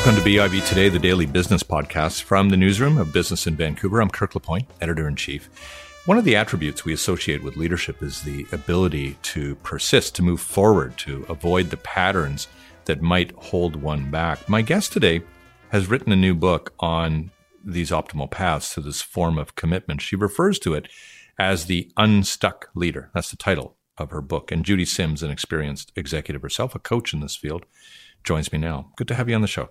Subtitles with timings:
[0.00, 4.00] Welcome to BIV Today, the daily business podcast from the newsroom of Business in Vancouver.
[4.00, 5.50] I'm Kirk LaPointe, editor in chief.
[6.06, 10.40] One of the attributes we associate with leadership is the ability to persist, to move
[10.40, 12.48] forward, to avoid the patterns
[12.86, 14.48] that might hold one back.
[14.48, 15.20] My guest today
[15.68, 17.30] has written a new book on
[17.62, 20.00] these optimal paths to this form of commitment.
[20.00, 20.88] She refers to it
[21.38, 23.10] as the unstuck leader.
[23.12, 24.50] That's the title of her book.
[24.50, 27.66] And Judy Sims, an experienced executive herself, a coach in this field,
[28.24, 28.92] joins me now.
[28.96, 29.68] Good to have you on the show.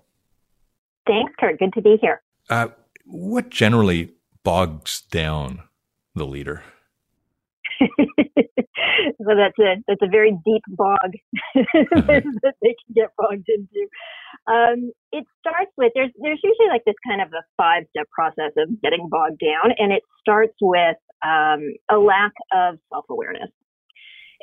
[1.10, 1.58] Thanks, Kirk.
[1.58, 2.22] Good to be here.
[2.52, 2.68] Uh,
[3.06, 4.14] what generally
[4.44, 5.64] bogs down
[6.14, 6.62] the leader?
[7.82, 11.12] so that's a that's a very deep bog
[11.56, 13.88] that they can get bogged into.
[14.46, 18.52] Um, it starts with there's there's usually like this kind of a five step process
[18.58, 23.50] of getting bogged down, and it starts with um, a lack of self awareness,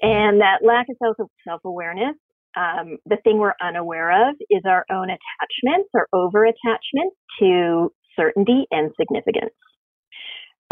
[0.03, 2.17] and that lack of self self awareness.
[2.57, 8.67] Um, the thing we're unaware of is our own attachments or over attachment to certainty
[8.71, 9.53] and significance.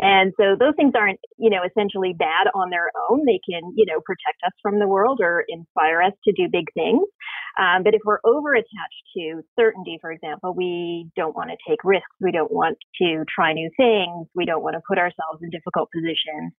[0.01, 3.23] And so those things aren't, you know, essentially bad on their own.
[3.27, 6.67] They can, you know, protect us from the world or inspire us to do big
[6.75, 7.07] things.
[7.61, 11.85] Um, but if we're over attached to certainty, for example, we don't want to take
[11.85, 12.11] risks.
[12.21, 14.27] We don't want to try new things.
[14.35, 16.53] We don't want to put ourselves in difficult positions.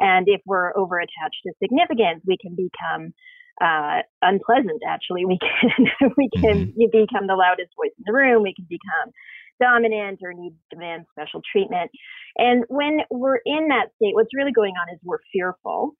[0.00, 3.14] And if we're over attached to significance, we can become
[3.60, 4.82] uh, unpleasant.
[4.86, 6.90] Actually, we can we can mm-hmm.
[6.90, 8.42] become the loudest voice in the room.
[8.42, 9.12] We can become
[9.60, 11.90] dominant or need demand special treatment.
[12.36, 15.92] And when we're in that state, what's really going on is we're fearful.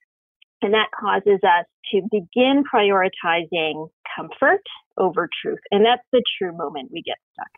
[0.61, 4.63] And that causes us to begin prioritizing comfort
[4.97, 5.59] over truth.
[5.71, 7.51] And that's the true moment we get stuck.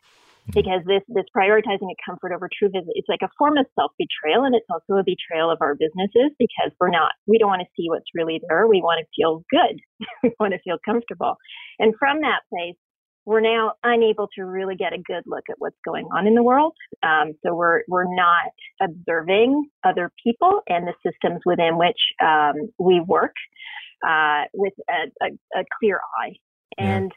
[0.47, 0.59] Mm-hmm.
[0.59, 3.91] Because this, this prioritizing a comfort over truth is it's like a form of self
[3.99, 7.61] betrayal and it's also a betrayal of our businesses because we're not we don't want
[7.61, 8.67] to see what's really there.
[8.67, 9.79] We want to feel good.
[10.23, 11.35] we want to feel comfortable.
[11.79, 12.75] And from that place,
[13.25, 16.43] we're now unable to really get a good look at what's going on in the
[16.43, 16.73] world.
[17.03, 23.01] Um, so we're we're not observing other people and the systems within which um, we
[23.05, 23.33] work
[24.07, 26.35] uh, with a, a, a, clear eye.
[26.77, 27.11] And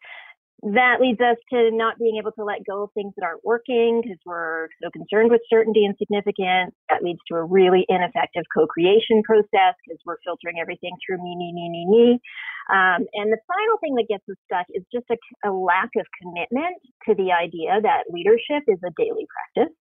[0.62, 4.02] that leads us to not being able to let go of things that aren't working
[4.02, 6.76] because we're so concerned with certainty and significance.
[6.90, 11.52] That leads to a really ineffective co-creation process because we're filtering everything through me, me,
[11.56, 12.08] me, me, me.
[12.68, 16.04] Um, and the final thing that gets us stuck is just a, a lack of
[16.20, 16.76] commitment
[17.08, 19.72] to the idea that leadership is a daily practice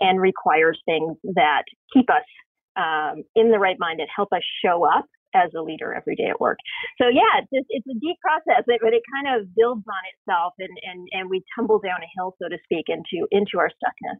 [0.00, 2.28] and requires things that keep us
[2.76, 6.28] um, in the right mind and help us show up as a leader every day
[6.30, 6.58] at work.
[7.00, 10.54] So yeah, it's just, it's a deep process, but it kind of builds on itself,
[10.58, 14.18] and and and we tumble down a hill, so to speak, into into our stuckness.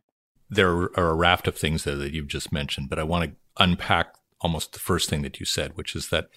[0.49, 3.37] There are a raft of things there that you've just mentioned, but I want to
[3.59, 6.29] unpack almost the first thing that you said, which is that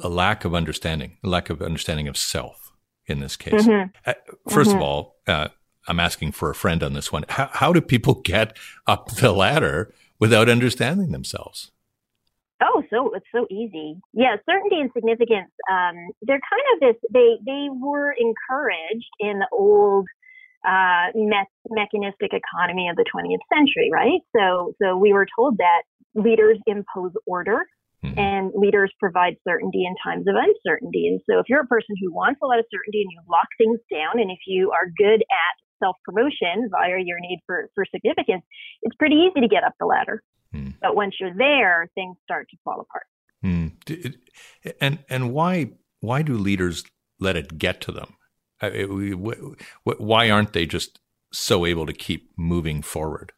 [0.00, 2.72] a lack of understanding, a lack of understanding of self
[3.06, 3.66] in this case.
[3.66, 3.90] Mm-hmm.
[4.06, 4.14] Uh,
[4.48, 4.76] 1st mm-hmm.
[4.76, 5.48] of all, uh,
[5.88, 7.24] I'm asking for a friend on this one.
[7.28, 11.72] How, how do people get up the ladder without understanding themselves?
[12.60, 14.00] Oh, so it's so easy.
[14.12, 15.52] Yeah, certainty and significance.
[15.70, 16.96] Um, they're kind of this.
[17.12, 20.06] They they were encouraged in the old
[20.66, 24.20] uh, me- mechanistic economy of the 20th century, right?
[24.34, 25.82] So so we were told that
[26.14, 27.64] leaders impose order.
[27.98, 28.14] Mm-hmm.
[28.14, 31.10] And leaders provide certainty in times of uncertainty.
[31.10, 33.50] And so, if you're a person who wants a lot of certainty and you lock
[33.58, 37.84] things down, and if you are good at self promotion via your need for, for
[37.90, 38.44] significance,
[38.82, 40.22] it's pretty easy to get up the ladder.
[40.54, 40.74] Mm.
[40.80, 43.04] But once you're there, things start to fall apart.
[43.44, 44.16] Mm.
[44.80, 46.84] And and why why do leaders
[47.20, 48.14] let it get to them?
[49.84, 50.98] Why aren't they just
[51.32, 53.32] so able to keep moving forward?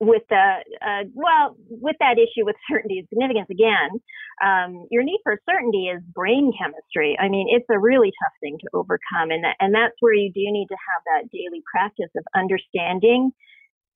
[0.00, 4.00] With the uh, well, with that issue with certainty and significance again,
[4.42, 7.16] um, your need for certainty is brain chemistry.
[7.20, 10.32] I mean, it's a really tough thing to overcome, and that, and that's where you
[10.32, 13.30] do need to have that daily practice of understanding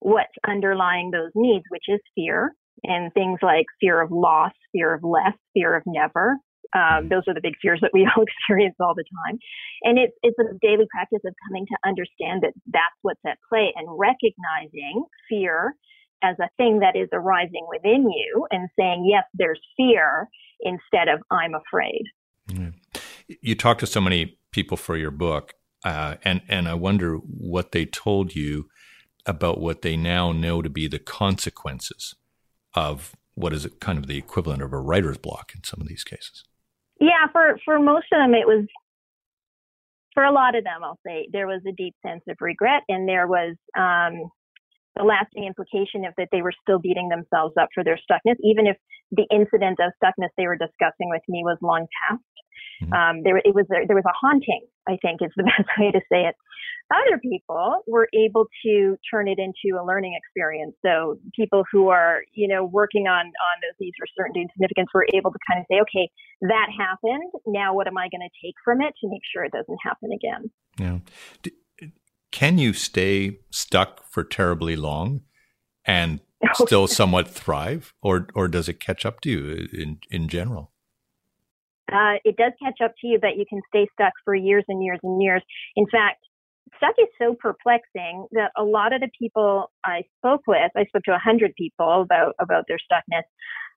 [0.06, 5.02] what's underlying those needs, which is fear and things like fear of loss, fear of
[5.02, 6.36] less, fear of never.
[6.72, 7.08] Um, mm-hmm.
[7.08, 9.36] those are the big fears that we all experience all the time.
[9.82, 13.72] And it's, it's a daily practice of coming to understand that that's what's at play
[13.74, 15.74] and recognizing fear
[16.22, 20.28] as a thing that is arising within you and saying, yes, there's fear
[20.60, 22.04] instead of I'm afraid.
[23.40, 25.54] You talk to so many people for your book,
[25.84, 28.68] uh, and, and I wonder what they told you
[29.26, 32.14] about what they now know to be the consequences
[32.74, 36.04] of what is kind of the equivalent of a writer's block in some of these
[36.04, 36.44] cases.
[37.00, 38.66] Yeah, for for most of them, it was.
[40.14, 43.06] For a lot of them, I'll say there was a deep sense of regret, and
[43.06, 44.30] there was um,
[44.96, 48.66] the lasting implication of that they were still beating themselves up for their stuckness, even
[48.66, 48.78] if
[49.12, 52.24] the incident of stuckness they were discussing with me was long past.
[52.82, 52.92] Mm-hmm.
[52.92, 56.00] Um, there, it was there was a haunting I think is the best way to
[56.10, 56.34] say it.
[56.94, 60.74] Other people were able to turn it into a learning experience.
[60.84, 64.88] So people who are, you know, working on on those needs for certainty and significance
[64.94, 66.08] were able to kind of say, okay,
[66.42, 67.32] that happened.
[67.46, 70.10] Now what am I going to take from it to make sure it doesn't happen
[70.12, 70.50] again?
[70.78, 71.90] Yeah.
[72.30, 75.22] Can you stay stuck for terribly long
[75.84, 76.20] and
[76.54, 80.72] still somewhat thrive, or or does it catch up to you in in general?
[81.92, 84.82] Uh, it does catch up to you, but you can stay stuck for years and
[84.82, 85.42] years and years.
[85.76, 86.18] In fact,
[86.76, 91.04] stuck is so perplexing that a lot of the people I spoke with, I spoke
[91.04, 93.22] to a hundred people about about their stuckness,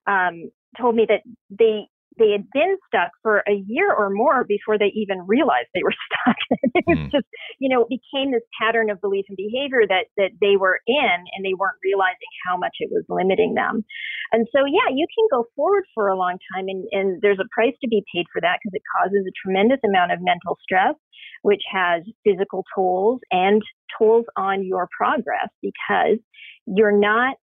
[0.07, 1.87] um, told me that they
[2.19, 5.95] they had been stuck for a year or more before they even realized they were
[6.05, 6.37] stuck.
[6.75, 7.11] it was mm.
[7.11, 7.25] just,
[7.59, 11.17] you know, it became this pattern of belief and behavior that that they were in
[11.33, 13.83] and they weren't realizing how much it was limiting them.
[14.31, 17.47] And so yeah, you can go forward for a long time and, and there's a
[17.55, 20.95] price to be paid for that because it causes a tremendous amount of mental stress,
[21.41, 23.63] which has physical tolls and
[23.97, 26.19] tolls on your progress because
[26.67, 27.37] you're not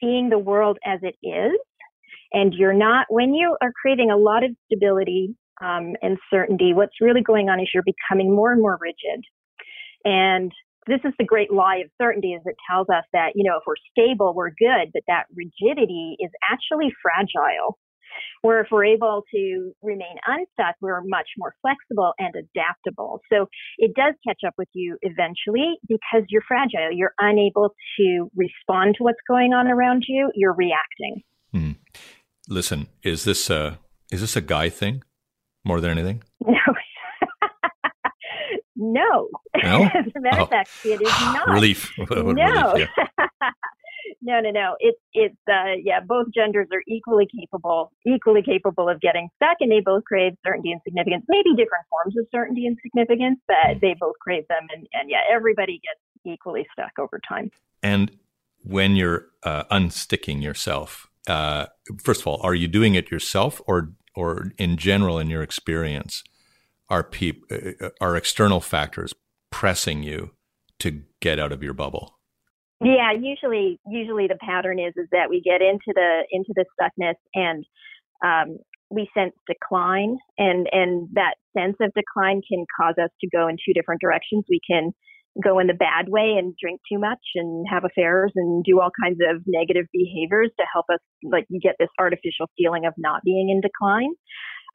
[0.00, 1.58] seeing the world as it is
[2.32, 7.00] and you're not, when you are creating a lot of stability um, and certainty, what's
[7.00, 9.24] really going on is you're becoming more and more rigid.
[10.04, 10.52] And
[10.86, 13.64] this is the great lie of certainty is it tells us that, you know, if
[13.66, 17.78] we're stable, we're good, but that rigidity is actually fragile.
[18.42, 23.20] Where if we're able to remain unstuck, we're much more flexible and adaptable.
[23.32, 23.46] So
[23.78, 26.90] it does catch up with you eventually because you're fragile.
[26.90, 30.32] You're unable to respond to what's going on around you.
[30.34, 31.22] You're reacting.
[31.52, 31.72] Hmm.
[32.50, 33.78] Listen, is this a
[34.10, 35.04] is this a guy thing
[35.64, 36.22] more than anything?
[38.82, 39.28] No.
[39.62, 39.84] no.
[39.94, 40.50] As a matter of oh.
[40.50, 41.46] fact, it is not.
[41.48, 41.92] Relief.
[41.98, 42.06] no.
[42.16, 43.50] Relief, yeah.
[44.22, 44.74] no, no, no.
[44.80, 46.00] It's it's uh, yeah.
[46.00, 50.72] Both genders are equally capable, equally capable of getting stuck, and they both crave certainty
[50.72, 51.26] and significance.
[51.28, 53.78] Maybe different forms of certainty and significance, but hmm.
[53.82, 57.50] they both crave them, and and yeah, everybody gets equally stuck over time.
[57.82, 58.12] And
[58.64, 61.66] when you're uh, unsticking yourself, uh,
[62.02, 66.24] first of all, are you doing it yourself, or or in general in your experience,
[66.88, 69.14] are peop- uh, uh, are external factors
[69.50, 70.30] pressing you
[70.78, 72.18] to get out of your bubble?
[72.82, 77.14] Yeah, usually usually the pattern is is that we get into the into the stuckness
[77.34, 77.64] and
[78.24, 78.58] um,
[78.90, 83.56] we sense decline, and and that sense of decline can cause us to go in
[83.56, 84.44] two different directions.
[84.48, 84.92] We can
[85.42, 88.90] go in the bad way and drink too much and have affairs and do all
[89.02, 93.22] kinds of negative behaviors to help us like you get this artificial feeling of not
[93.24, 94.10] being in decline.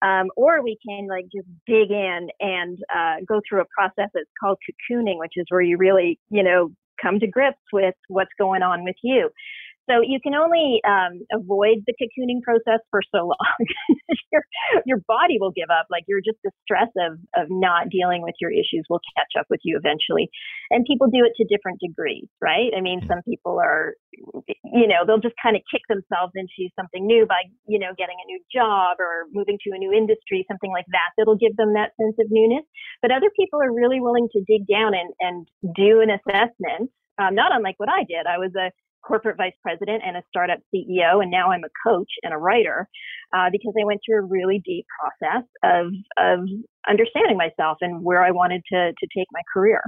[0.02, 4.30] Um, or we can like just dig in and uh, go through a process that's
[4.42, 6.70] called cocooning, which is where you really, you know,
[7.02, 9.30] come to grips with what's going on with you.
[9.90, 13.58] So you can only um, avoid the cocooning process for so long.
[14.32, 14.44] your,
[14.86, 15.86] your body will give up.
[15.90, 19.46] Like you're just the stress of, of not dealing with your issues will catch up
[19.50, 20.30] with you eventually.
[20.72, 22.74] And people do it to different degrees, right?
[22.76, 23.94] I mean, some people are,
[24.74, 28.18] you know, they'll just kind of kick themselves into something new by, you know, getting
[28.18, 31.74] a new job or moving to a new industry, something like that, that'll give them
[31.74, 32.66] that sense of newness.
[33.02, 37.36] But other people are really willing to dig down and, and do an assessment um,
[37.36, 38.28] not unlike what I did.
[38.28, 38.72] I was a
[39.06, 42.88] corporate vice president and a startup CEO, and now I'm a coach and a writer
[43.36, 46.48] uh, because I went through a really deep process of of
[46.88, 49.82] understanding myself and where I wanted to to take my career.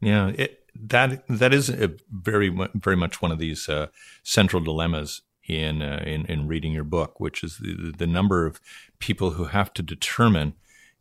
[0.00, 1.68] Yeah, it, that that is
[2.10, 3.88] very very much one of these uh,
[4.22, 8.60] central dilemmas in, uh, in in reading your book, which is the, the number of
[8.98, 10.54] people who have to determine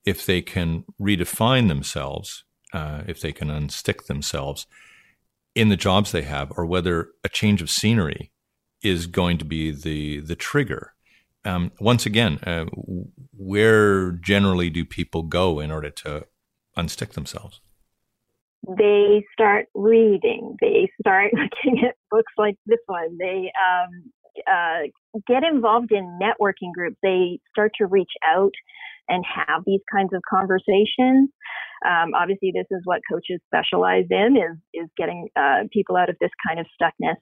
[0.06, 4.66] if they can redefine themselves, uh, if they can unstick themselves
[5.58, 8.32] in the jobs they have or whether a change of scenery
[8.84, 10.94] is going to be the the trigger.
[11.44, 12.66] Um, once again, uh,
[13.36, 16.28] where generally do people go in order to
[16.78, 17.60] unstick themselves?
[18.68, 20.58] They start reading.
[20.62, 23.18] They start looking at books like this one.
[23.18, 24.12] They um,
[24.52, 26.98] uh, get involved in networking groups.
[27.02, 28.54] They start to reach out
[29.08, 31.30] and have these kinds of conversations.
[31.86, 36.16] Um, obviously, this is what coaches specialize in is is getting uh, people out of
[36.20, 37.18] this kind of stuckness.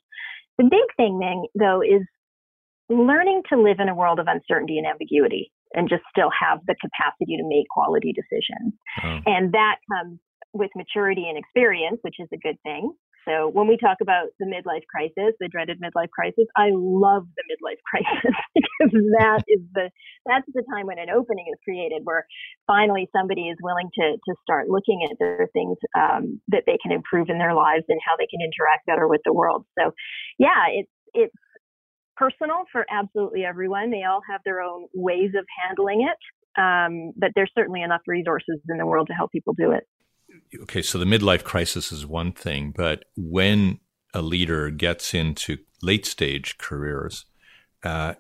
[0.57, 2.01] The big thing, Ming, though, is
[2.89, 6.75] learning to live in a world of uncertainty and ambiguity and just still have the
[6.79, 8.73] capacity to make quality decisions.
[9.03, 9.19] Oh.
[9.25, 10.19] And that comes
[10.55, 12.93] with maturity and experience, which is a good thing.
[13.27, 17.43] So when we talk about the midlife crisis, the dreaded midlife crisis, I love the
[17.49, 19.89] midlife crisis because that is the
[20.27, 22.25] that's the time when an opening is created where
[22.67, 26.91] finally somebody is willing to to start looking at their things um, that they can
[26.91, 29.65] improve in their lives and how they can interact better with the world.
[29.79, 29.91] So
[30.39, 31.35] yeah, it's it's
[32.17, 33.91] personal for absolutely everyone.
[33.91, 36.17] They all have their own ways of handling it.
[36.61, 39.83] um, but there's certainly enough resources in the world to help people do it.
[40.61, 43.79] Okay, so the midlife crisis is one thing, but when
[44.13, 47.25] a leader gets into late stage careers,
[47.83, 48.15] uh,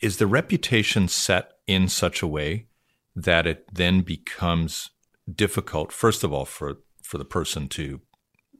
[0.00, 2.66] is the reputation set in such a way
[3.14, 4.90] that it then becomes
[5.32, 8.00] difficult, first of all, for, for the person to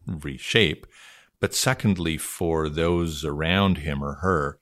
[0.07, 0.87] reshape,
[1.41, 4.59] but secondly, for those around him or her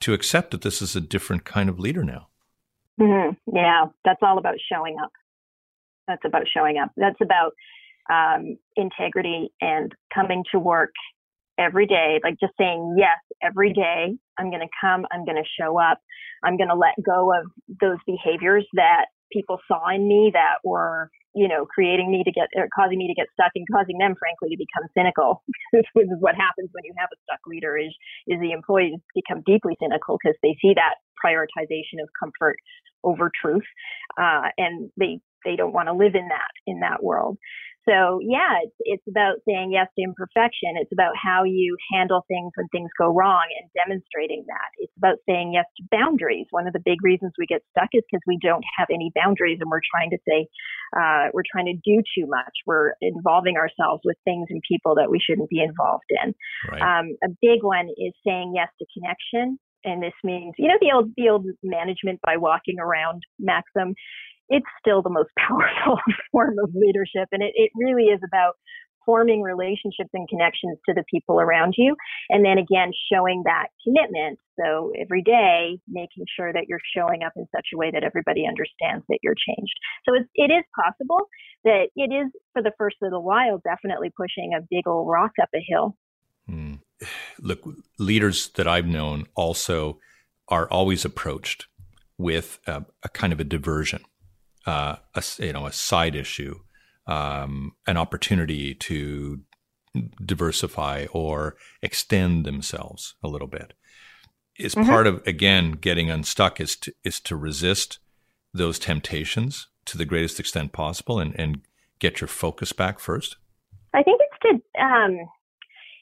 [0.00, 2.28] to accept that this is a different kind of leader now?
[3.00, 3.56] Mm-hmm.
[3.56, 5.12] Yeah, that's all about showing up.
[6.08, 6.90] That's about showing up.
[6.96, 7.52] That's about
[8.10, 10.92] um, integrity and coming to work
[11.58, 14.14] every day, like just saying yes every day.
[14.38, 15.06] I'm going to come.
[15.10, 15.98] I'm going to show up.
[16.44, 17.46] I'm going to let go of
[17.80, 22.48] those behaviors that people saw in me that were, you know, creating me to get,
[22.54, 25.42] or causing me to get stuck and causing them, frankly, to become cynical.
[25.72, 27.92] this is what happens when you have a stuck leader is,
[28.28, 32.56] is the employees become deeply cynical because they see that prioritization of comfort
[33.02, 33.66] over truth.
[34.20, 37.38] Uh, and they, they don't want to live in that, in that world.
[37.88, 40.74] So yeah, it's, it's about saying yes to imperfection.
[40.74, 44.70] It's about how you handle things when things go wrong and demonstrating that.
[44.78, 46.46] It's about saying yes to boundaries.
[46.50, 49.58] One of the big reasons we get stuck is because we don't have any boundaries
[49.60, 50.50] and we're trying to say,
[50.98, 52.54] uh, we're trying to do too much.
[52.66, 56.34] We're involving ourselves with things and people that we shouldn't be involved in.
[56.66, 56.82] Right.
[56.82, 60.90] Um, a big one is saying yes to connection and this means you know the
[60.92, 63.94] old the old management by walking around maxim
[64.48, 65.98] it's still the most powerful
[66.32, 67.28] form of leadership.
[67.32, 68.54] And it, it really is about
[69.06, 71.94] forming relationships and connections to the people around you.
[72.28, 74.38] And then again, showing that commitment.
[74.60, 78.44] So every day, making sure that you're showing up in such a way that everybody
[78.46, 79.74] understands that you're changed.
[80.04, 81.28] So it's, it is possible
[81.64, 85.50] that it is for the first little while, definitely pushing a big old rock up
[85.54, 85.96] a hill.
[86.48, 86.74] Hmm.
[87.40, 87.62] Look,
[87.98, 90.00] leaders that I've known also
[90.48, 91.66] are always approached
[92.18, 94.02] with a, a kind of a diversion
[94.66, 96.60] uh, a you know a side issue,
[97.06, 99.40] um, an opportunity to
[100.24, 103.72] diversify or extend themselves a little bit.
[104.58, 104.88] Is mm-hmm.
[104.88, 107.98] part of again getting unstuck is to is to resist
[108.52, 111.62] those temptations to the greatest extent possible and and
[111.98, 113.36] get your focus back first.
[113.94, 115.18] I think it's to um,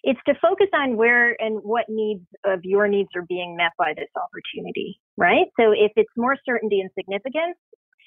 [0.03, 3.95] it's to focus on where and what needs of your needs are being met by
[3.97, 5.47] this opportunity, right?
[5.59, 7.57] So if it's more certainty and significance,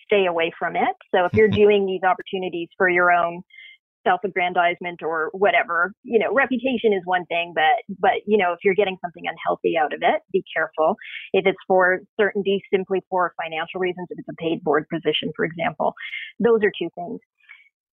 [0.07, 0.95] stay away from it.
[1.13, 1.61] So if you're mm-hmm.
[1.61, 3.43] doing these opportunities for your own
[4.05, 8.75] self-aggrandizement or whatever, you know, reputation is one thing, but but you know, if you're
[8.75, 10.95] getting something unhealthy out of it, be careful.
[11.33, 15.43] If it's for certainty simply for financial reasons, if it's a paid board position, for
[15.43, 15.93] example,
[16.39, 17.19] those are two things.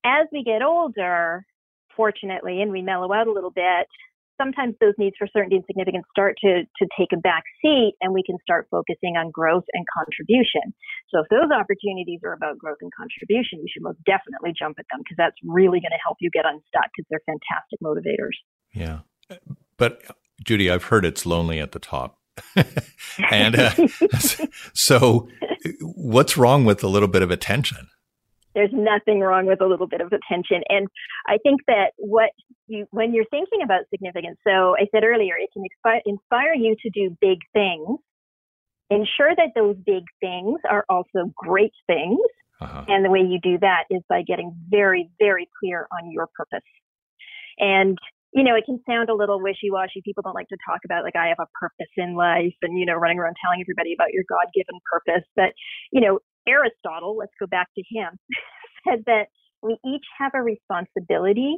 [0.05, 1.45] As we get older,
[1.97, 3.89] fortunately, and we mellow out a little bit,
[4.41, 8.13] sometimes those needs for certainty and significance start to, to take a back seat and
[8.13, 10.75] we can start focusing on growth and contribution.
[11.11, 14.87] So if those opportunities are about growth and contribution, you should most definitely jump at
[14.91, 18.37] them because that's really going to help you get unstuck because they're fantastic motivators.
[18.75, 19.07] Yeah.
[19.77, 20.03] But
[20.43, 22.19] Judy, I've heard it's lonely at the top.
[23.31, 23.71] and uh,
[24.75, 25.29] so
[25.81, 27.89] what's wrong with a little bit of attention?
[28.55, 30.63] There's nothing wrong with a little bit of attention.
[30.69, 30.89] And
[31.27, 32.31] I think that what
[32.67, 36.77] you, when you're thinking about significance, so I said earlier, it can inspire, inspire you
[36.83, 37.99] to do big things.
[38.91, 42.19] Ensure that those big things are also great things.
[42.61, 42.85] Uh-huh.
[42.87, 46.65] And the way you do that is by getting very, very clear on your purpose.
[47.59, 47.99] And
[48.35, 50.03] you know, it can sound a little wishy-washy.
[50.05, 52.85] People don't like to talk about like I have a purpose in life and you
[52.85, 55.25] know, running around telling everybody about your God-given purpose.
[55.37, 55.53] But
[55.93, 58.19] you know, Aristotle, let's go back to him,
[58.89, 59.27] said that
[59.63, 61.57] we each have a responsibility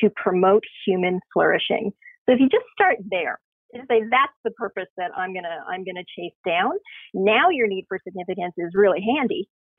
[0.00, 1.92] to promote human flourishing.
[2.26, 3.40] So if you just start there,
[3.72, 6.72] and say that's the purpose that I'm gonna I'm gonna chase down.
[7.12, 9.48] Now your need for significance is really handy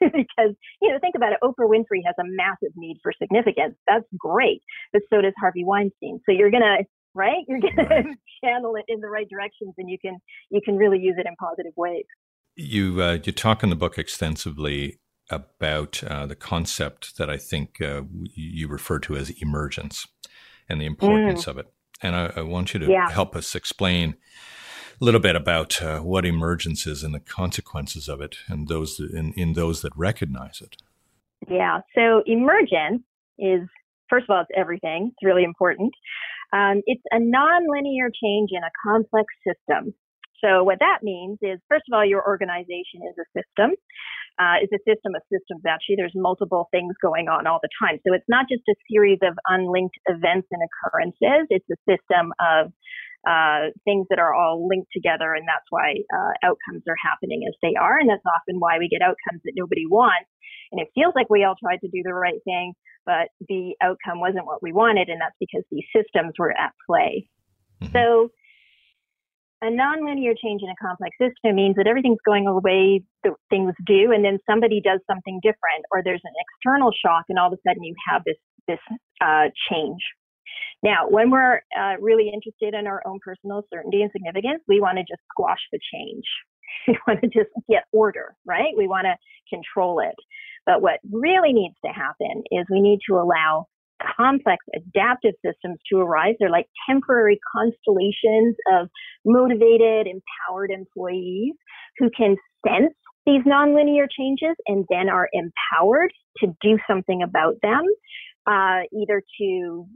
[0.00, 1.38] because you know think about it.
[1.42, 3.76] Oprah Winfrey has a massive need for significance.
[3.86, 4.62] That's great,
[4.92, 6.20] but so does Harvey Weinstein.
[6.26, 6.78] So you're gonna
[7.14, 8.06] right you're gonna right.
[8.44, 10.18] channel it in the right directions, and you can
[10.50, 12.04] you can really use it in positive ways.
[12.60, 14.98] You uh, you talk in the book extensively
[15.30, 18.02] about uh, the concept that I think uh,
[18.34, 20.08] you refer to as emergence
[20.68, 21.48] and the importance mm.
[21.48, 21.66] of it.
[22.02, 23.10] And I, I want you to yeah.
[23.10, 24.16] help us explain
[25.00, 28.98] a little bit about uh, what emergence is and the consequences of it, and those
[28.98, 30.76] in, in those that recognize it.
[31.48, 31.80] Yeah.
[31.94, 33.02] So emergence
[33.38, 33.68] is
[34.10, 35.12] first of all, it's everything.
[35.12, 35.92] It's really important.
[36.52, 39.94] Um, it's a nonlinear change in a complex system.
[40.44, 43.76] So what that means is, first of all, your organization is a system.
[44.38, 45.98] Uh, is a system of systems actually.
[45.98, 47.98] There's multiple things going on all the time.
[48.06, 51.50] So it's not just a series of unlinked events and occurrences.
[51.50, 52.70] It's a system of
[53.26, 57.54] uh, things that are all linked together, and that's why uh, outcomes are happening as
[57.62, 60.30] they are, and that's often why we get outcomes that nobody wants.
[60.70, 64.20] And it feels like we all tried to do the right thing, but the outcome
[64.20, 67.28] wasn't what we wanted, and that's because these systems were at play.
[67.82, 67.92] Mm-hmm.
[67.92, 68.30] So
[69.62, 73.74] a nonlinear change in a complex system means that everything's going the way that things
[73.86, 77.52] do, and then somebody does something different, or there's an external shock, and all of
[77.52, 78.38] a sudden you have this
[78.68, 78.78] this
[79.20, 80.00] uh, change.
[80.82, 84.98] Now, when we're uh, really interested in our own personal certainty and significance, we want
[84.98, 86.24] to just squash the change.
[86.86, 88.72] We want to just get order, right?
[88.76, 89.16] We want to
[89.50, 90.14] control it.
[90.64, 93.66] But what really needs to happen is we need to allow
[94.16, 96.34] complex adaptive systems to arise.
[96.38, 98.88] They're like temporary constellations of
[99.24, 101.54] motivated, empowered employees
[101.98, 102.36] who can
[102.66, 102.94] sense
[103.26, 107.82] these nonlinear changes and then are empowered to do something about them,
[108.46, 109.86] uh, either to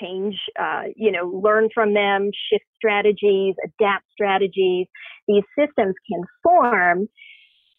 [0.00, 4.86] change, uh, you know, learn from them, shift strategies, adapt strategies.
[5.26, 7.08] These systems can form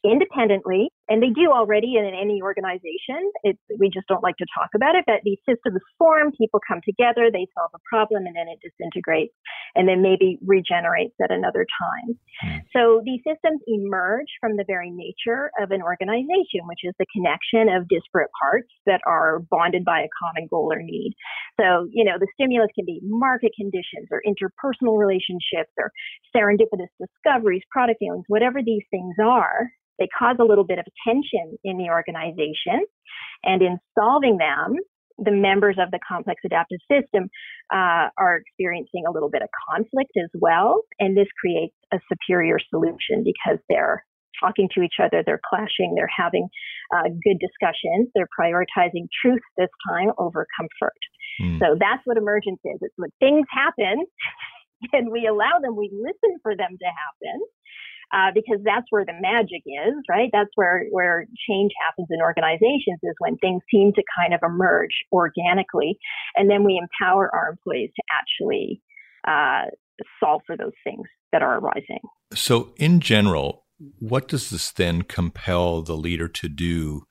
[0.03, 3.31] independently, and they do already in any organization.
[3.43, 6.81] It's, we just don't like to talk about it, but these systems form, people come
[6.83, 9.33] together, they solve a problem, and then it disintegrates
[9.75, 12.19] and then maybe regenerates at another time.
[12.41, 12.57] Hmm.
[12.75, 17.71] So these systems emerge from the very nature of an organization, which is the connection
[17.71, 21.15] of disparate parts that are bonded by a common goal or need.
[21.59, 25.91] So, you know, the stimulus can be market conditions or interpersonal relationships or
[26.35, 31.57] serendipitous discoveries, product dealings, whatever these things are they cause a little bit of tension
[31.63, 32.85] in the organization.
[33.43, 34.75] And in solving them,
[35.17, 37.29] the members of the complex adaptive system
[37.73, 40.81] uh, are experiencing a little bit of conflict as well.
[40.99, 44.05] And this creates a superior solution because they're
[44.39, 46.47] talking to each other, they're clashing, they're having
[46.93, 51.01] uh, good discussions, they're prioritizing truth this time over comfort.
[51.41, 51.59] Mm.
[51.59, 52.77] So that's what emergence is.
[52.81, 54.05] It's when things happen
[54.93, 57.41] and we allow them, we listen for them to happen
[58.13, 60.29] uh, because that's where the magic is, right?
[60.31, 65.03] That's where where change happens in organizations is when things seem to kind of emerge
[65.11, 65.99] organically,
[66.35, 68.81] and then we empower our employees to actually
[69.27, 69.69] uh,
[70.23, 71.99] solve for those things that are arising.
[72.33, 73.65] So, in general,
[73.99, 77.07] what does this then compel the leader to do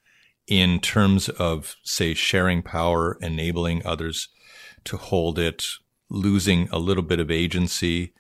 [0.47, 4.29] in terms of, say, sharing power, enabling others
[4.85, 5.65] to hold it,
[6.09, 8.15] losing a little bit of agency,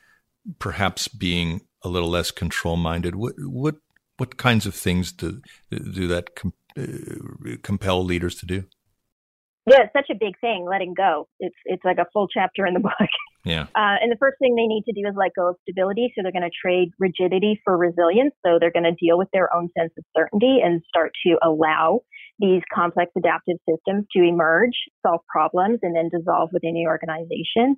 [0.59, 3.14] perhaps being a little less control minded.
[3.14, 3.77] What what
[4.18, 8.64] what kinds of things do do that com- uh, compel leaders to do?
[9.68, 11.29] Yeah, it's such a big thing, letting go.
[11.38, 12.92] It's it's like a full chapter in the book.
[13.46, 13.70] Yeah.
[13.79, 16.12] Uh, and the first thing they need to do is let go of stability.
[16.12, 18.35] So they're going to trade rigidity for resilience.
[18.44, 22.01] So they're going to deal with their own sense of certainty and start to allow
[22.40, 24.75] these complex adaptive systems to emerge,
[25.07, 27.77] solve problems, and then dissolve within the organization.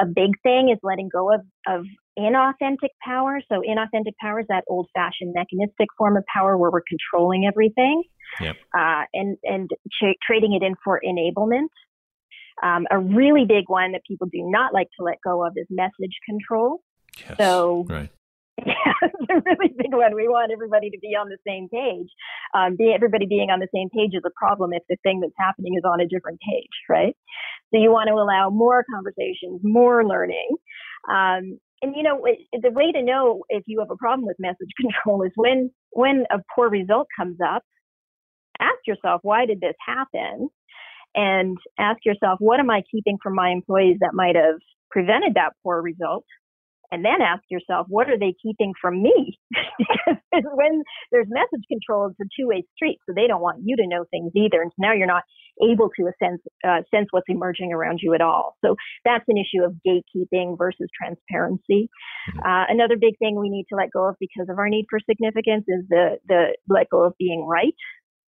[0.00, 1.84] A big thing is letting go of, of
[2.18, 3.40] inauthentic power.
[3.50, 8.02] So inauthentic power is that old fashioned mechanistic form of power where we're controlling everything.
[8.40, 8.56] Yep.
[8.76, 9.70] Uh, and and
[10.26, 11.68] trading it in for enablement.
[12.62, 15.66] Um, a really big one that people do not like to let go of is
[15.70, 16.80] message control.
[17.18, 18.10] Yes, so right.
[18.58, 20.14] Yeah, it's a really big one.
[20.14, 22.08] We want everybody to be on the same page.
[22.54, 25.34] Um, be, everybody being on the same page is a problem if the thing that's
[25.38, 27.16] happening is on a different page, right?
[27.72, 30.48] So you want to allow more conversations, more learning.
[31.10, 34.70] Um, and you know, the way to know if you have a problem with message
[34.80, 37.62] control is when when a poor result comes up,
[38.60, 40.48] ask yourself, why did this happen?
[41.14, 44.56] And ask yourself, what am I keeping from my employees that might have
[44.90, 46.24] prevented that poor result?
[46.92, 49.38] And then ask yourself, what are they keeping from me?
[50.06, 53.86] because when there's message control, it's a two-way street, so they don't want you to
[53.86, 54.60] know things either.
[54.62, 55.22] And so now you're not
[55.62, 58.56] able to sense uh, sense what's emerging around you at all.
[58.64, 61.88] So that's an issue of gatekeeping versus transparency.
[62.30, 62.38] Mm-hmm.
[62.40, 64.98] Uh, another big thing we need to let go of because of our need for
[65.08, 67.74] significance is the the let go of being right.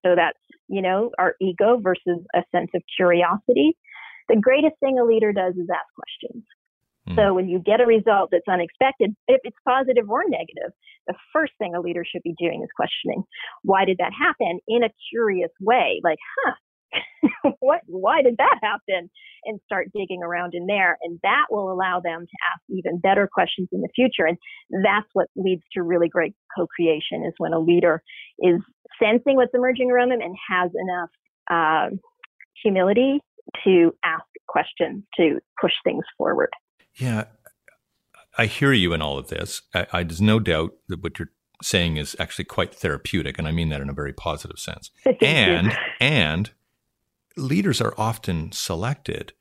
[0.04, 3.76] So that's you know our ego versus a sense of curiosity.
[4.28, 6.44] The greatest thing a leader does is ask questions.
[7.12, 7.16] Mm.
[7.16, 10.72] So when you get a result that's unexpected, if it's positive or negative,
[11.06, 13.24] the first thing a leader should be doing is questioning,
[13.62, 16.00] why did that happen in a curious way?
[16.02, 16.52] Like, huh,
[17.60, 19.10] what, why did that happen?
[19.44, 20.98] And start digging around in there.
[21.02, 24.26] And that will allow them to ask even better questions in the future.
[24.26, 24.38] And
[24.84, 28.02] that's what leads to really great co-creation is when a leader
[28.38, 28.60] is
[29.02, 31.10] sensing what's emerging around them and has enough
[31.50, 31.96] uh,
[32.62, 33.20] humility
[33.64, 36.50] to ask questions to push things forward.
[36.94, 37.24] Yeah,
[38.38, 39.62] I hear you in all of this.
[39.74, 41.30] I, I, there's no doubt that what you're
[41.62, 44.90] saying is actually quite therapeutic, and I mean that in a very positive sense.
[45.20, 46.50] and and
[47.36, 49.32] leaders are often selected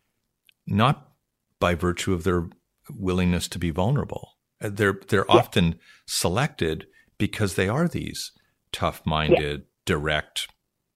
[0.67, 1.11] not
[1.59, 2.49] by virtue of their
[2.89, 4.37] willingness to be vulnerable.
[4.61, 5.35] Uh, they're they're yeah.
[5.35, 6.87] often selected
[7.17, 8.31] because they are these
[8.71, 9.65] tough-minded, yeah.
[9.85, 10.47] direct,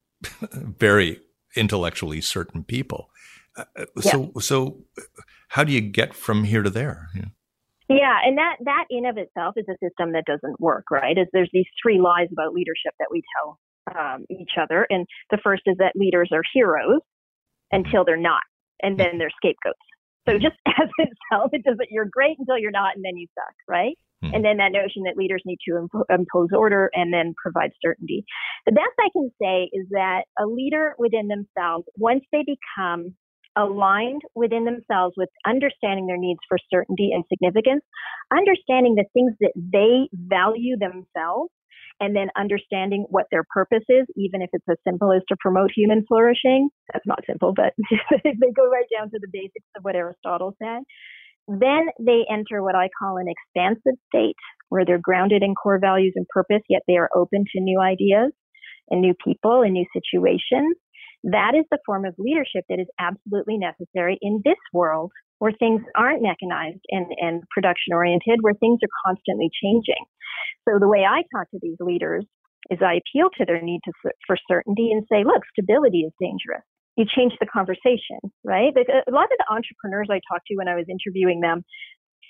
[0.52, 1.20] very
[1.56, 3.10] intellectually certain people.
[3.56, 4.42] Uh, uh so yeah.
[4.42, 4.84] so
[5.56, 7.08] how do you get from here to there?
[7.16, 7.32] Yeah.
[7.88, 11.18] Yeah, and that that in of itself is a system that doesn't work, right?
[11.18, 13.60] Is there's these three lies about leadership that we tell
[13.96, 17.00] um, each other, and the first is that leaders are heroes
[17.72, 18.44] until they're not,
[18.82, 19.80] and then they're scapegoats.
[20.28, 23.28] So just as itself, it does that you're great until you're not, and then you
[23.34, 23.98] suck, right?
[24.24, 24.34] Hmm.
[24.34, 28.26] And then that notion that leaders need to imp- impose order and then provide certainty.
[28.66, 33.16] The best I can say is that a leader within themselves, once they become
[33.58, 37.84] aligned within themselves with understanding their needs for certainty and significance,
[38.36, 41.52] understanding the things that they value themselves,
[42.00, 45.72] and then understanding what their purpose is, even if it's as simple as to promote
[45.74, 46.70] human flourishing.
[46.92, 47.74] That's not simple, but
[48.24, 50.84] they go right down to the basics of what Aristotle said.
[51.48, 54.36] Then they enter what I call an expansive state
[54.70, 58.32] where they're grounded in core values and purpose, yet they are open to new ideas
[58.90, 60.76] and new people and new situations.
[61.26, 65.82] That is the form of leadership that is absolutely necessary in this world where things
[65.98, 70.06] aren't mechanized and, and production oriented, where things are constantly changing.
[70.70, 72.26] So the way I talk to these leaders
[72.70, 73.92] is I appeal to their need to,
[74.26, 76.64] for certainty and say, look, stability is dangerous.
[76.96, 78.72] You change the conversation, right?
[78.72, 81.66] A lot of the entrepreneurs I talked to when I was interviewing them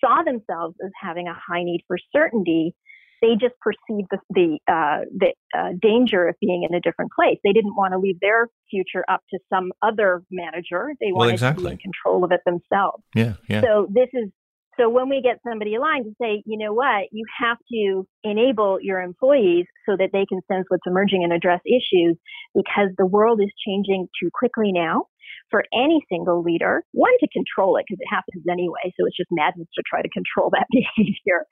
[0.03, 2.73] saw themselves as having a high need for certainty
[3.21, 7.37] they just perceived the the, uh, the uh, danger of being in a different place.
[7.43, 10.93] They didn't want to leave their future up to some other manager.
[10.99, 11.63] They wanted well, exactly.
[11.63, 13.03] to be in control of it themselves.
[13.13, 13.61] Yeah, yeah.
[13.61, 14.29] So this is
[14.77, 18.77] so when we get somebody aligned to say, you know what, you have to enable
[18.81, 22.17] your employees so that they can sense what's emerging and address issues
[22.53, 25.05] because the world is changing too quickly now
[25.49, 28.91] for any single leader, one to control it because it happens anyway.
[28.97, 31.45] So it's just madness to try to control that behavior.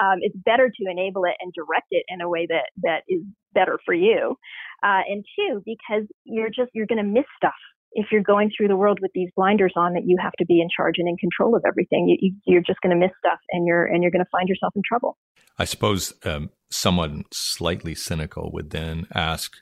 [0.00, 3.22] Um, it's better to enable it and direct it in a way that that is
[3.52, 4.36] better for you.
[4.82, 7.58] Uh, and two, because you're just you're going to miss stuff
[7.92, 10.60] if you're going through the world with these blinders on that you have to be
[10.60, 13.66] in charge and in control of everything you, you're just going to miss stuff and
[13.66, 15.16] you're and you're going to find yourself in trouble
[15.58, 19.56] i suppose um, someone slightly cynical would then ask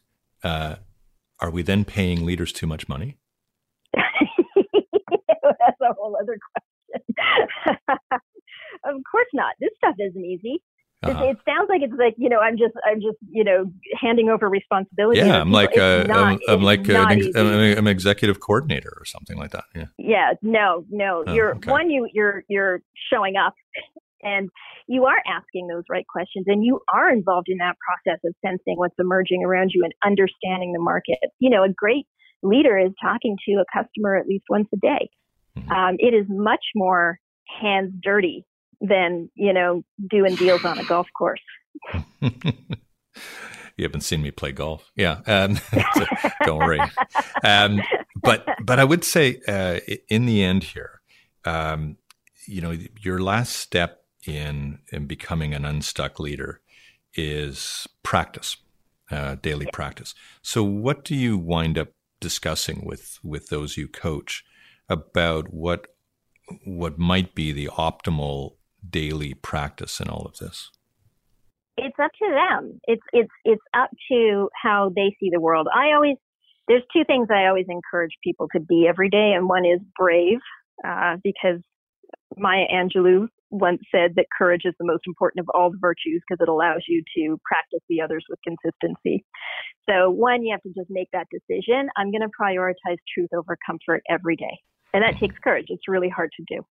[0.45, 0.77] uh,
[1.41, 3.17] are we then paying leaders too much money
[5.59, 7.79] that's a whole other question.
[8.85, 9.55] of course not.
[9.61, 10.63] This stuff isn't easy.
[11.05, 11.25] Uh-huh.
[11.25, 14.31] It, it, sounds like it's like you know I'm just I'm just you know handing
[14.31, 15.21] over responsibility.
[15.21, 19.05] Yeah, I'm like a, not, I'm, I'm like a, an, I'm, an executive coordinator or
[19.05, 19.65] something like that.
[19.77, 19.85] Yeah.
[19.97, 20.33] Yeah.
[20.43, 20.85] No.
[20.91, 21.23] No.
[21.25, 21.71] Oh, you're okay.
[21.71, 21.89] one.
[21.91, 22.83] You you're you're
[23.13, 23.55] showing up,
[24.23, 24.51] and
[24.89, 28.77] you are asking those right questions, and you are involved in that process of sensing
[28.77, 31.19] what's emerging around you and understanding the market.
[31.39, 32.09] You know, a great
[32.43, 35.11] leader is talking to a customer at least once a day.
[35.57, 35.71] Mm-hmm.
[35.71, 37.21] Um, it is much more
[37.61, 38.45] hands dirty
[38.81, 41.41] than you know doing deals on a golf course.
[42.21, 45.21] you haven't seen me play golf, yeah.
[45.27, 45.57] Um,
[45.95, 46.07] so
[46.45, 46.81] don't worry.
[47.45, 47.81] Um,
[48.21, 51.01] but but I would say uh, in the end here,
[51.45, 51.97] um,
[52.47, 56.61] you know, your last step in in becoming an unstuck leader
[57.15, 58.57] is practice,
[59.11, 59.73] uh, daily yeah.
[59.73, 60.15] practice.
[60.43, 61.89] So what do you wind up
[62.21, 64.45] discussing with with those you coach
[64.89, 65.87] about what
[66.65, 68.55] what might be the optimal
[68.91, 70.71] daily practice in all of this?
[71.77, 72.81] It's up to them.
[72.87, 75.69] It's it's it's up to how they see the world.
[75.73, 76.17] I always
[76.67, 80.39] there's two things I always encourage people to be every day, and one is brave,
[80.87, 81.61] uh, because
[82.37, 86.43] Maya Angelou once said that courage is the most important of all the virtues because
[86.43, 89.25] it allows you to practice the others with consistency.
[89.89, 91.89] So, one, you have to just make that decision.
[91.97, 94.59] I'm going to prioritize truth over comfort every day.
[94.93, 95.67] And that takes courage.
[95.69, 96.63] It's really hard to do.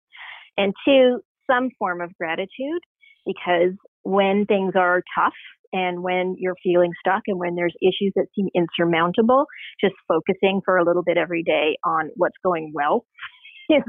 [0.58, 2.80] And two, some form of gratitude
[3.24, 5.32] because when things are tough
[5.72, 9.46] and when you're feeling stuck and when there's issues that seem insurmountable,
[9.80, 13.04] just focusing for a little bit every day on what's going well
[13.70, 13.82] is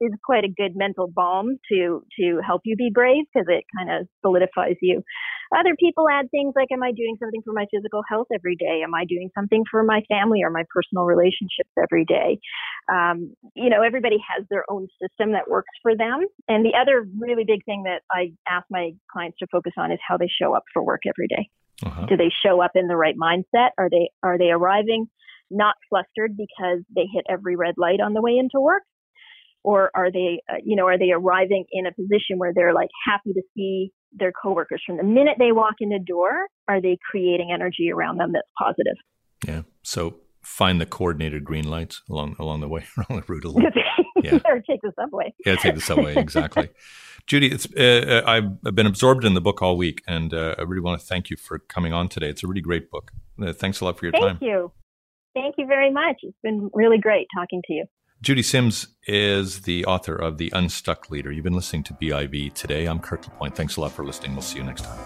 [0.00, 3.90] is quite a good mental balm to to help you be brave because it kind
[3.90, 5.02] of solidifies you.
[5.56, 8.82] Other people add things like, "Am I doing something for my physical health every day?
[8.82, 12.38] Am I doing something for my family or my personal relationships every day?"
[12.92, 16.26] Um, you know, everybody has their own system that works for them.
[16.48, 19.98] And the other really big thing that I ask my clients to focus on is
[20.06, 21.48] how they show up for work every day.
[21.84, 22.06] Uh-huh.
[22.06, 23.70] Do they show up in the right mindset?
[23.78, 25.06] Are they are they arriving
[25.50, 28.82] not flustered because they hit every red light on the way into work?
[29.66, 32.88] or are they, uh, you know, are they arriving in a position where they're like
[33.04, 36.46] happy to see their coworkers from the minute they walk in the door?
[36.68, 38.94] Are they creating energy around them that's positive?
[39.44, 39.62] Yeah.
[39.82, 43.44] So find the coordinated green lights along along the way, along the route.
[43.44, 43.64] Along.
[44.22, 44.38] yeah.
[44.46, 45.34] or take the subway.
[45.44, 46.68] Yeah, take the subway exactly.
[47.26, 50.62] Judy, it's, uh, uh, I've been absorbed in the book all week, and uh, I
[50.62, 52.28] really want to thank you for coming on today.
[52.28, 53.10] It's a really great book.
[53.42, 54.38] Uh, thanks a lot for your thank time.
[54.38, 54.72] Thank you.
[55.34, 56.18] Thank you very much.
[56.22, 57.84] It's been really great talking to you.
[58.22, 61.30] Judy Sims is the author of The Unstuck Leader.
[61.30, 62.86] You've been listening to BIV today.
[62.86, 63.54] I'm Kirk LaPointe.
[63.54, 64.32] Thanks a lot for listening.
[64.32, 64.98] We'll see you next time.